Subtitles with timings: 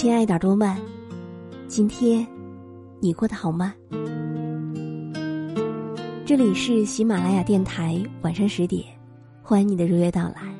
[0.00, 0.76] 亲爱的耳朵们，
[1.66, 2.24] 今天
[3.00, 3.74] 你过得好吗？
[6.24, 8.84] 这里是喜马拉雅电台，晚上十点，
[9.42, 10.54] 欢迎你的如约到来。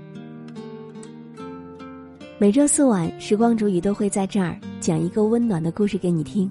[2.37, 6.51] 每周四晚，时光煮雨都会在这儿讲一个温暖的故事给你听。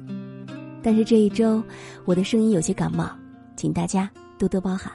[0.82, 1.62] 但是这一周，
[2.06, 3.10] 我的声音有些感冒，
[3.58, 4.94] 请大家多多包涵。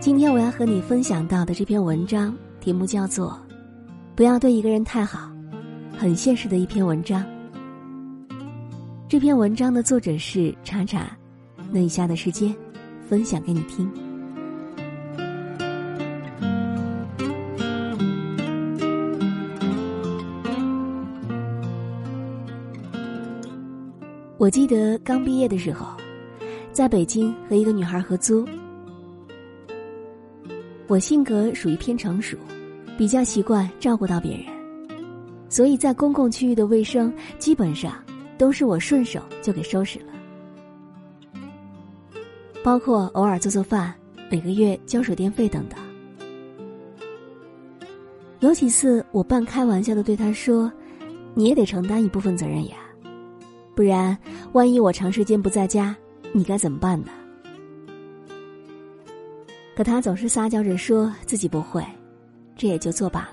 [0.00, 3.38] 今天我要和你分享到的这篇文章，题目叫做。
[4.18, 5.30] 不要对一个人太好，
[5.96, 7.24] 很现实的一篇文章。
[9.08, 11.16] 这篇文章的作者是查查，
[11.70, 12.52] 那以下的时间，
[13.08, 13.88] 分享给你听。
[24.36, 25.96] 我记得刚毕业的时候，
[26.72, 28.44] 在北京和一个女孩合租，
[30.88, 32.36] 我性格属于偏成熟。
[32.98, 34.46] 比较习惯照顾到别人，
[35.48, 37.94] 所以在公共区域的卫生基本上
[38.36, 40.06] 都是我顺手就给收拾了，
[42.64, 43.94] 包括偶尔做做饭、
[44.28, 45.78] 每个月交水电费等等。
[48.40, 50.70] 有几次我半开玩笑的对他说
[51.34, 52.78] ：“你也得承担一部分责任呀，
[53.76, 54.18] 不然
[54.54, 55.96] 万一我长时间不在家，
[56.32, 57.08] 你该怎么办呢？”
[59.76, 61.80] 可他总是撒娇着说自己不会。
[62.58, 63.28] 这也就作罢了。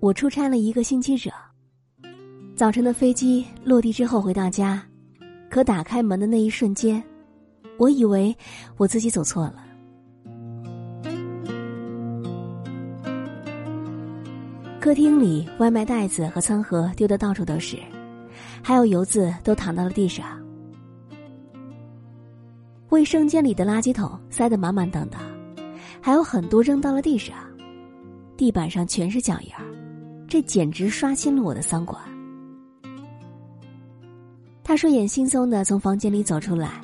[0.00, 1.32] 我出差了一个星期整，
[2.54, 4.82] 早晨的飞机落地之后回到家，
[5.48, 7.02] 可打开门的那一瞬间，
[7.78, 8.36] 我以为
[8.76, 9.64] 我自己走错了。
[14.80, 17.76] 客厅里外卖袋子和餐盒丢得到处都是，
[18.62, 20.40] 还有油渍都躺到了地上。
[22.90, 25.20] 卫生间里的垃圾桶塞得满满当当，
[26.00, 27.36] 还有很多扔到了地上，
[28.36, 29.62] 地板上全是脚印儿，
[30.26, 32.00] 这简直刷新了我的三观。
[34.64, 36.80] 他睡眼惺忪的从房间里走出来，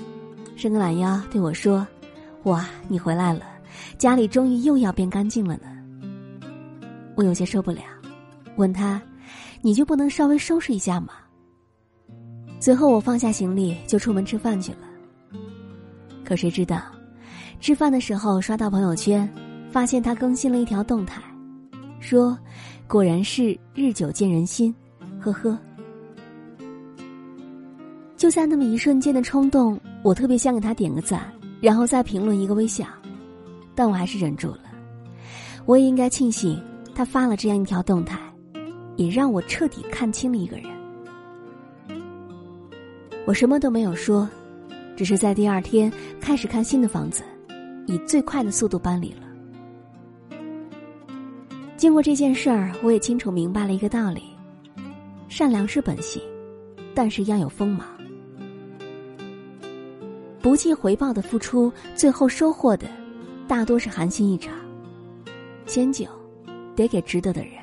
[0.57, 1.87] 伸个懒腰对我说
[2.45, 3.47] ：“哇，你回来了，
[3.97, 5.69] 家里终于又要变干净了呢。”
[7.17, 7.81] 我有些受不了，
[8.57, 9.01] 问他
[9.63, 11.15] ：“你就不能稍微收拾一下吗？”
[12.61, 14.79] 随后我放下行李就出门吃饭去了。
[16.25, 16.81] 可谁知道，
[17.61, 19.29] 吃饭的时候刷到朋友圈，
[19.71, 21.23] 发现他更新了一条动态，
[22.01, 22.37] 说
[22.89, 24.75] ：“果然是日久见人心，
[25.21, 25.59] 呵呵。”
[28.17, 31.31] 就在那么一瞬间的冲动，我特别想给他点个赞，
[31.61, 32.87] 然后再评论一个微笑，
[33.75, 34.61] 但我还是忍住了。
[35.67, 36.59] 我也应该庆幸
[36.95, 38.19] 他发了这样一条动态，
[38.97, 40.67] 也让我彻底看清了一个人。
[43.27, 44.29] 我什么都没有说。
[44.97, 47.23] 只是在第二天开始看新的房子，
[47.87, 49.23] 以最快的速度搬离了。
[51.77, 54.23] 经过这件事儿，我也清楚明白了一个道理：
[55.29, 56.23] 善良是本性，
[56.95, 57.87] 但是要有锋芒。
[60.41, 62.87] 不计回报的付出，最后收获的
[63.49, 64.55] 大多是寒心一场。
[65.67, 66.07] 迁就，
[66.77, 67.55] 得给值得的人，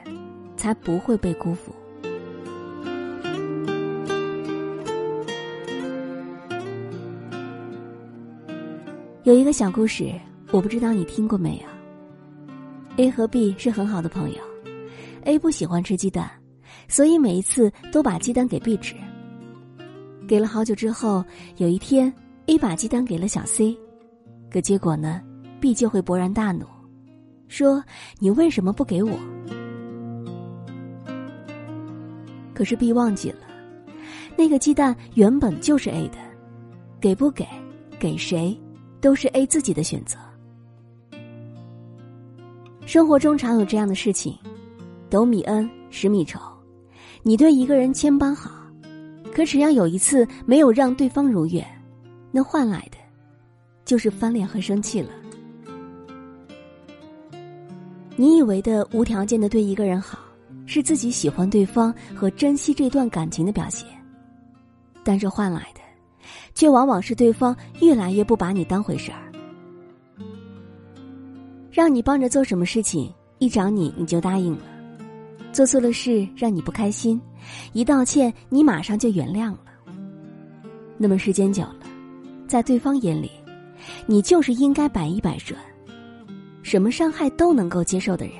[0.57, 1.71] 才不会被辜负。
[9.23, 10.11] 有一个小故事，
[10.51, 11.63] 我不知道你听过没有。
[12.97, 14.37] A 和 B 是很好的朋友
[15.25, 16.27] ，A 不喜欢吃鸡蛋，
[16.87, 18.95] 所以每一次都把鸡蛋给 B 吃。
[20.27, 21.23] 给了好久之后，
[21.57, 22.11] 有一天
[22.47, 23.77] A 把鸡蛋给了小 C，
[24.49, 25.21] 可结果呢
[25.59, 26.65] ，B 就会勃然大怒，
[27.47, 27.83] 说
[28.17, 29.11] ：“你为什么不给我？”
[32.55, 33.41] 可是 B 忘记了，
[34.35, 36.17] 那个鸡蛋原本就是 A 的，
[36.99, 37.47] 给不给，
[37.99, 38.59] 给谁？
[39.01, 40.17] 都是 A 自己的选择。
[42.85, 44.37] 生活中常有这样的事情，
[45.09, 46.39] 斗米恩，十米仇。
[47.23, 48.51] 你对一个人千般好，
[49.33, 51.65] 可只要有一次没有让对方如愿，
[52.31, 52.97] 那换来的
[53.85, 55.09] 就是翻脸和生气了。
[58.15, 60.19] 你以为的无条件的对一个人好，
[60.65, 63.87] 是自己喜欢对方和珍惜这段感情的表现，
[65.03, 65.80] 但是换来的。
[66.53, 69.31] 却往往是对方越来越不把你当回事儿，
[71.71, 74.63] 让你帮着做什么事情，一找你你就答应了；
[75.51, 77.19] 做错了事让你不开心，
[77.73, 79.59] 一道歉你马上就原谅了。
[80.97, 81.79] 那么时间久了，
[82.47, 83.31] 在对方眼里，
[84.05, 85.59] 你就是应该百依百顺，
[86.61, 88.35] 什么伤害都能够接受的人。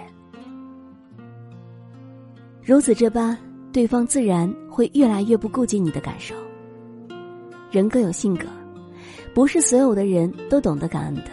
[2.64, 3.36] 如此这般，
[3.74, 6.36] 对方自然会越来越不顾及你的感受。
[7.72, 8.46] 人各有性格，
[9.34, 11.24] 不是所有的人都懂得感恩的。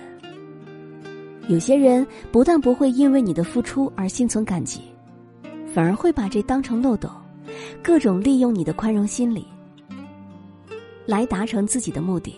[1.49, 4.83] 有些人不但不会因为你的付出而心存感激，
[5.75, 7.11] 反而会把这当成漏斗，
[7.83, 9.45] 各种利用你的宽容心理，
[11.07, 12.37] 来达成自己的目的。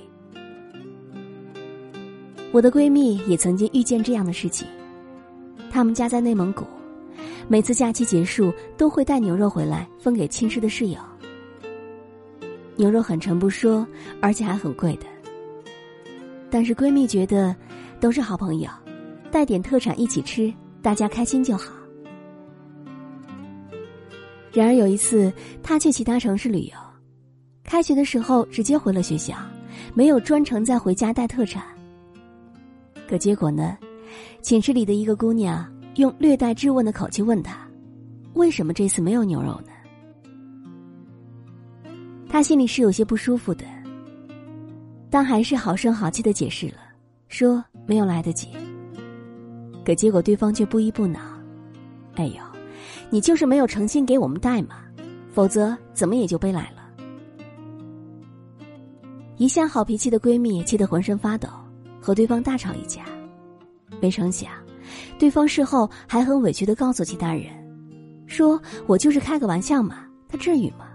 [2.53, 4.67] 我的闺蜜也曾经遇见这样的事情，
[5.71, 6.65] 他们家在内蒙古，
[7.49, 10.99] 每次假期结束都会带牛肉回来分给寝室的室友。
[12.81, 13.87] 牛肉很沉不说，
[14.23, 15.07] 而且还很贵的。
[16.49, 17.55] 但是闺蜜觉得，
[18.01, 18.71] 都是好朋友。
[19.31, 20.51] 带点特产一起吃，
[20.81, 21.75] 大家开心就好。
[24.51, 25.31] 然而有一次，
[25.63, 26.73] 她去其他城市旅游，
[27.63, 29.35] 开学的时候直接回了学校，
[29.93, 31.63] 没有专程再回家带特产。
[33.07, 33.77] 可结果呢？
[34.41, 37.59] 寝室里的一个姑娘用略带质问的口气问他
[38.33, 39.69] ：“为什么这次没有牛肉呢？”
[42.31, 43.65] 他心里是有些不舒服的，
[45.11, 46.77] 但还是好声好气的解释了，
[47.27, 48.49] 说没有来得及。
[49.85, 51.19] 可结果对方却不依不挠，
[52.15, 52.35] 哎呦，
[53.11, 54.77] 你就是没有诚心给我们带嘛，
[55.33, 56.77] 否则怎么也就背来了。
[59.37, 61.49] 一向好脾气的闺蜜气得浑身发抖，
[62.01, 63.03] 和对方大吵一架。
[64.01, 64.53] 没成想，
[65.19, 67.47] 对方事后还很委屈的告诉其他人，
[68.27, 70.87] 说我就是开个玩笑嘛，他至于吗？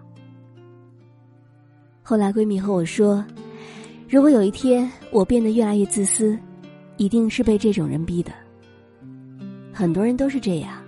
[2.07, 3.25] 后来闺蜜和我说，
[4.07, 6.37] 如果有一天我变得越来越自私，
[6.97, 8.31] 一定是被这种人逼的。
[9.73, 10.79] 很多人都是这样，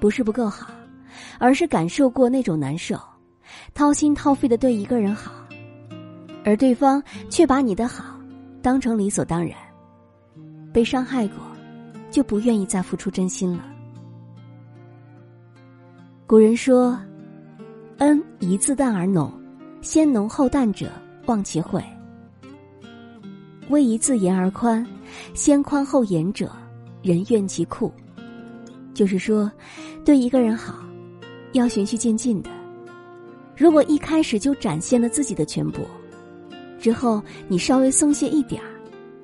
[0.00, 0.70] 不是不够好，
[1.38, 2.98] 而是感受过那种难受，
[3.74, 5.30] 掏心掏肺的对一个人好，
[6.46, 8.18] 而对方却把你的好
[8.62, 9.54] 当成理所当然。
[10.72, 11.36] 被伤害过，
[12.10, 13.66] 就不愿意再付出真心了。
[16.26, 16.98] 古人说
[17.98, 19.30] ：“恩宜自淡而浓，
[19.80, 20.90] 先浓后淡者
[21.26, 21.80] 忘其惠；
[23.68, 24.86] 威宜自严而宽，
[25.34, 26.50] 先宽后严者
[27.02, 27.92] 人怨其酷。”
[28.94, 29.50] 就是说，
[30.04, 30.74] 对一个人好，
[31.52, 32.50] 要循序渐进的。
[33.56, 35.82] 如果一开始就展现了自己的全部，
[36.80, 38.68] 之后你稍微松懈一点儿，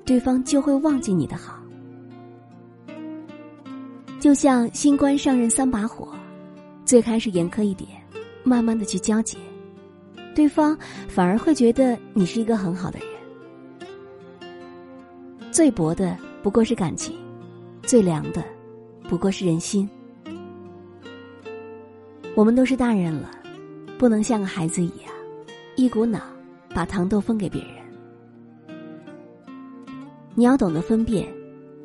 [0.04, 1.58] 对方就会忘记你的好。
[4.20, 6.08] 就像新官上任三把火，
[6.84, 7.88] 最开始严苛一点，
[8.42, 9.36] 慢慢的去交接，
[10.34, 10.76] 对方
[11.08, 13.08] 反而会觉得你是一个很好的人。
[15.52, 17.16] 最薄的不过是感情，
[17.82, 18.44] 最凉的。
[19.08, 19.88] 不过是人心。
[22.34, 23.30] 我们都是大人了，
[23.98, 25.12] 不能像个孩子一样，
[25.76, 26.20] 一股脑
[26.74, 27.70] 把糖豆分给别人。
[30.34, 31.28] 你要懂得分辨，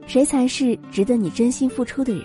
[0.08, 2.24] 谁才是值得你真心付出的人。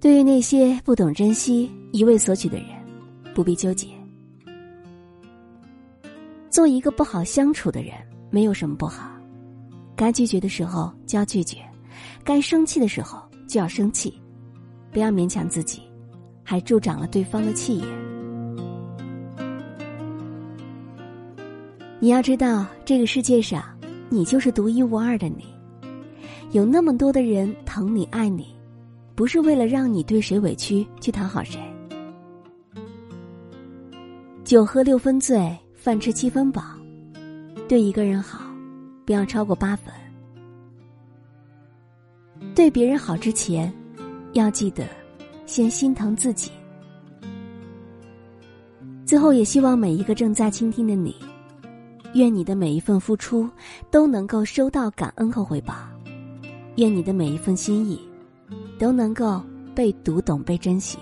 [0.00, 2.68] 对于那些不懂珍惜、一味索取的人，
[3.34, 3.88] 不必纠结。
[6.48, 7.94] 做一个不好相处的人，
[8.30, 9.10] 没有什么不好。
[9.94, 11.58] 该拒绝的时候就要拒绝。
[12.24, 14.20] 该生气的时候就要生气，
[14.92, 15.82] 不要勉强自己，
[16.42, 17.86] 还助长了对方的气焰。
[21.98, 23.62] 你要知道，这个世界上，
[24.08, 25.44] 你就是独一无二的你。
[26.50, 28.56] 有那么多的人疼你爱你，
[29.14, 31.60] 不是为了让你对谁委屈去讨好谁。
[34.50, 36.60] 酒喝六分醉，饭吃七分饱，
[37.68, 38.40] 对一个人好，
[39.06, 39.94] 不要超过八分。
[42.52, 43.72] 对别人好之前，
[44.32, 44.88] 要记得
[45.46, 46.50] 先心疼自己。
[49.06, 51.14] 最后，也希望每一个正在倾听的你，
[52.14, 53.48] 愿你的每一份付出
[53.88, 55.76] 都能够收到感恩和回报，
[56.74, 58.00] 愿你的每一份心意
[58.80, 59.40] 都能够
[59.76, 60.98] 被读懂、被珍惜。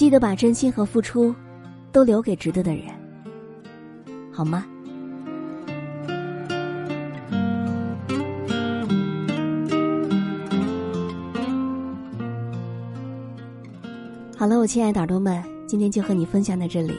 [0.00, 1.34] 记得把真心和付出
[1.92, 2.84] 都留给值得的人，
[4.32, 4.64] 好吗？
[14.34, 16.94] 好了，我亲爱的耳朵们，今天就和你分享到这里。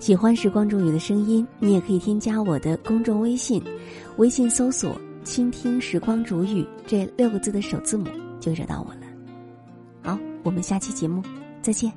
[0.00, 3.62] 喜欢时光煮雨的声音，你也可以添加我的公众微信，
[4.16, 8.08] 微信搜索“倾听时光煮雨”这六个字的首字母，
[8.40, 9.06] 就找到我了。
[10.02, 11.22] 好，我们下期节目
[11.62, 11.92] 再见。